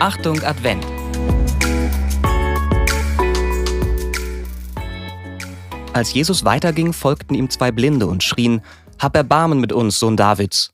Achtung 0.00 0.40
Advent. 0.44 0.86
Als 5.92 6.14
Jesus 6.14 6.44
weiterging, 6.44 6.92
folgten 6.92 7.34
ihm 7.34 7.50
zwei 7.50 7.72
Blinde 7.72 8.06
und 8.06 8.22
schrien, 8.22 8.62
Hab 9.00 9.16
Erbarmen 9.16 9.60
mit 9.60 9.72
uns, 9.72 9.98
Sohn 9.98 10.16
Davids. 10.16 10.72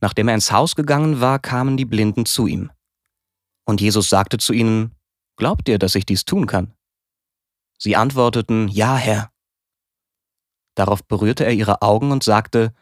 Nachdem 0.00 0.28
er 0.28 0.34
ins 0.34 0.52
Haus 0.52 0.76
gegangen 0.76 1.20
war, 1.20 1.40
kamen 1.40 1.76
die 1.76 1.84
Blinden 1.84 2.24
zu 2.24 2.46
ihm. 2.46 2.70
Und 3.64 3.80
Jesus 3.80 4.08
sagte 4.08 4.38
zu 4.38 4.52
ihnen, 4.52 4.94
Glaubt 5.34 5.68
ihr, 5.68 5.80
dass 5.80 5.96
ich 5.96 6.06
dies 6.06 6.24
tun 6.24 6.46
kann? 6.46 6.72
Sie 7.78 7.96
antworteten, 7.96 8.68
Ja, 8.68 8.96
Herr. 8.96 9.32
Darauf 10.76 11.02
berührte 11.02 11.44
er 11.44 11.52
ihre 11.52 11.82
Augen 11.82 12.12
und 12.12 12.22
sagte, 12.22 12.72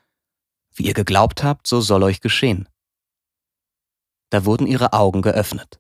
Wie 0.74 0.82
ihr 0.84 0.94
geglaubt 0.94 1.42
habt, 1.42 1.66
so 1.66 1.80
soll 1.80 2.02
euch 2.02 2.20
geschehen. 2.20 2.68
Da 4.32 4.46
wurden 4.46 4.66
ihre 4.66 4.94
Augen 4.94 5.20
geöffnet. 5.20 5.78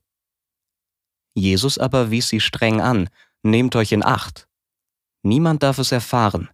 Jesus 1.32 1.78
aber 1.78 2.10
wies 2.10 2.28
sie 2.28 2.40
streng 2.40 2.82
an, 2.82 3.08
Nehmt 3.44 3.74
euch 3.74 3.90
in 3.90 4.04
Acht. 4.04 4.46
Niemand 5.22 5.62
darf 5.64 5.78
es 5.78 5.90
erfahren. 5.90 6.48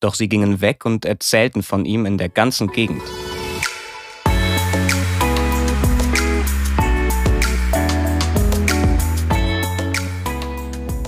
Doch 0.00 0.14
sie 0.14 0.28
gingen 0.28 0.60
weg 0.60 0.84
und 0.84 1.04
erzählten 1.06 1.64
von 1.64 1.86
ihm 1.86 2.06
in 2.06 2.18
der 2.18 2.28
ganzen 2.28 2.68
Gegend. 2.68 3.02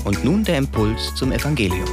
Und 0.03 0.25
nun 0.25 0.43
der 0.43 0.59
Impuls 0.59 1.15
zum 1.15 1.31
Evangelium. 1.31 1.89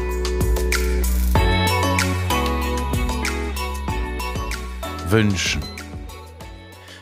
Wünschen. 5.10 5.77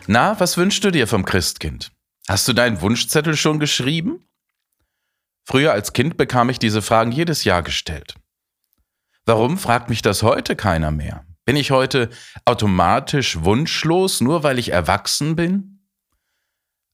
Na, 0.07 0.39
was 0.39 0.57
wünschst 0.57 0.83
du 0.83 0.91
dir 0.91 1.07
vom 1.07 1.25
Christkind? 1.25 1.91
Hast 2.27 2.47
du 2.47 2.53
deinen 2.53 2.81
Wunschzettel 2.81 3.35
schon 3.35 3.59
geschrieben? 3.59 4.27
Früher 5.47 5.73
als 5.73 5.93
Kind 5.93 6.17
bekam 6.17 6.49
ich 6.49 6.59
diese 6.59 6.81
Fragen 6.81 7.11
jedes 7.11 7.43
Jahr 7.43 7.63
gestellt. 7.63 8.15
Warum 9.25 9.57
fragt 9.57 9.89
mich 9.89 10.01
das 10.01 10.21
heute 10.21 10.55
keiner 10.55 10.91
mehr? 10.91 11.25
Bin 11.45 11.55
ich 11.55 11.71
heute 11.71 12.09
automatisch 12.45 13.43
wunschlos, 13.43 14.21
nur 14.21 14.43
weil 14.43 14.59
ich 14.59 14.69
erwachsen 14.69 15.35
bin? 15.35 15.75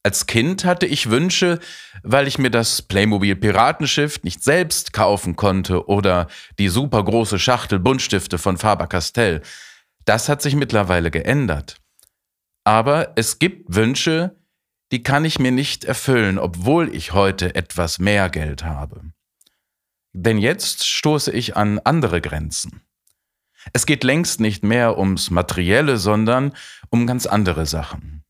Als 0.04 0.26
Kind 0.26 0.66
hatte 0.66 0.86
ich 0.86 1.10
Wünsche, 1.10 1.60
weil 2.04 2.28
ich 2.28 2.40
mir 2.40 2.50
das 2.50 2.82
Playmobil 2.82 3.36
Piratenschiff 3.36 4.24
nicht 4.24 4.44
selbst 4.44 4.94
kaufen 4.94 5.36
konnte 5.36 5.88
oder 5.88 6.28
die 6.58 6.70
supergroße 6.70 7.40
Schachtel 7.40 7.80
Buntstifte 7.80 8.38
von 8.38 8.58
Faber-Castell. 8.58 9.42
Das 10.06 10.28
hat 10.28 10.42
sich 10.42 10.56
mittlerweile 10.56 11.12
geändert. 11.12 11.81
Aber 12.64 13.14
es 13.16 13.40
gibt 13.40 13.76
Wünsche, 13.76 14.36
die 14.92 15.04
kann 15.04 15.26
ich 15.26 15.40
mir 15.40 15.52
nicht 15.52 15.86
erfüllen, 15.86 16.38
obwohl 16.38 16.94
ich 16.94 17.14
heute 17.14 17.56
etwas 17.56 18.00
mehr 18.00 18.30
Geld 18.30 18.64
habe. 18.64 19.02
Denn 20.14 20.38
jetzt 20.38 20.86
stoße 20.86 21.32
ich 21.32 21.56
an 21.56 21.80
andere 21.80 22.22
Grenzen. 22.22 22.82
Es 23.74 23.86
geht 23.86 24.04
längst 24.04 24.40
nicht 24.40 24.64
mehr 24.64 24.98
ums 24.98 25.30
Materielle, 25.30 25.98
sondern 25.98 26.54
um 26.90 27.08
ganz 27.08 27.26
andere 27.26 27.66
Sachen. 27.66 28.24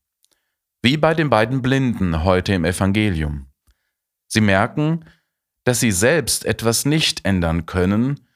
Wie 0.82 0.96
bei 0.96 1.14
den 1.14 1.30
beiden 1.30 1.62
Blinden 1.62 2.24
heute 2.24 2.54
im 2.54 2.64
Evangelium. 2.64 3.46
Sie 4.28 4.40
merken, 4.40 5.04
dass 5.64 5.80
sie 5.80 5.92
selbst 5.92 6.44
etwas 6.44 6.84
nicht 6.84 7.24
ändern 7.24 7.66
können 7.66 8.26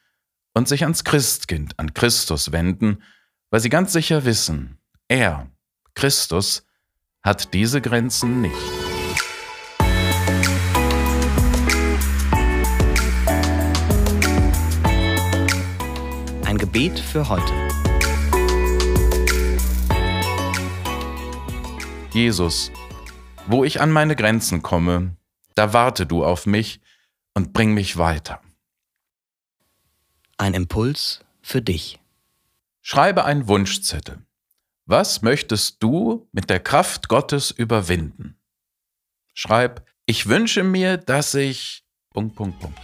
und 0.53 0.67
sich 0.67 0.83
ans 0.83 1.03
Christkind, 1.03 1.77
an 1.77 1.93
Christus 1.93 2.51
wenden, 2.51 3.03
weil 3.49 3.59
sie 3.59 3.69
ganz 3.69 3.93
sicher 3.93 4.25
wissen, 4.25 4.77
er, 5.07 5.49
Christus, 5.97 6.63
hat 7.23 7.55
diese 7.55 7.81
Grenzen 7.81 8.39
nicht. 8.41 8.53
Ein 16.45 16.59
Gebet 16.59 16.99
für 16.99 17.27
heute. 17.27 17.51
Jesus, 22.13 22.71
wo 23.47 23.63
ich 23.63 23.81
an 23.81 23.91
meine 23.91 24.15
Grenzen 24.15 24.61
komme, 24.61 25.17
da 25.55 25.73
warte 25.73 26.05
du 26.05 26.23
auf 26.23 26.45
mich 26.45 26.79
und 27.33 27.53
bring 27.53 27.73
mich 27.73 27.97
weiter. 27.97 28.39
Ein 30.37 30.53
Impuls 30.53 31.25
für 31.41 31.63
dich. 31.63 31.99
Schreibe 32.83 33.25
einen 33.25 33.47
Wunschzettel. 33.47 34.26
Was 34.89 35.21
möchtest 35.21 35.83
du 35.83 36.29
mit 36.31 36.49
der 36.49 36.61
Kraft 36.61 37.09
Gottes 37.09 37.51
überwinden? 37.51 38.39
Schreib, 39.33 39.85
ich 40.05 40.27
wünsche 40.27 40.63
mir, 40.63 40.95
dass 40.95 41.35
ich. 41.35 41.83
Punkt, 42.13 42.37
Punkt, 42.37 42.57
Punkt. 42.61 42.79